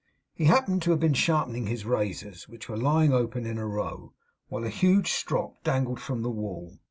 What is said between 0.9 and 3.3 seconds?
been sharpening his razors, which were lying